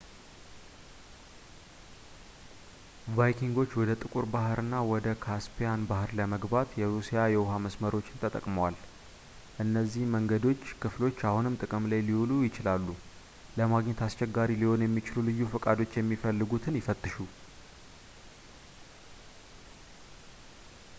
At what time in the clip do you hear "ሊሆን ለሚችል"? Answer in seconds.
14.63-15.21